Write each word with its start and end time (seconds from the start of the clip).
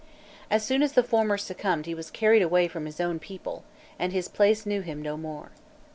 As 0.49 0.63
soon 0.65 0.81
as 0.81 0.93
the 0.93 1.03
former 1.03 1.37
succumbed 1.37 1.85
he 1.85 1.93
was 1.93 2.09
carried 2.09 2.41
away 2.41 2.67
from 2.67 2.87
his 2.87 2.99
own 2.99 3.19
people, 3.19 3.63
and 3.99 4.11
his 4.11 4.27
place 4.29 4.65
knew 4.65 4.81
him 4.81 4.99
no 4.99 5.15
more. 5.15 5.51